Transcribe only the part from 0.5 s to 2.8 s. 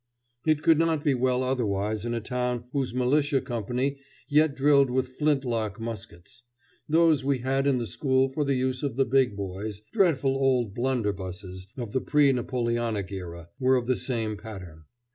could not be well otherwise in a town